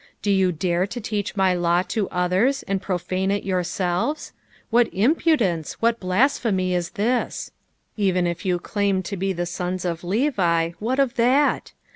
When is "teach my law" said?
0.99-1.83